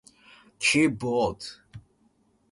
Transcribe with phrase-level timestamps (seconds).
[0.57, 1.79] キーボード